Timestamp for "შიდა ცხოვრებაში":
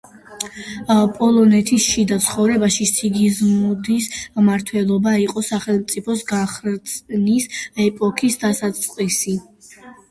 1.89-2.87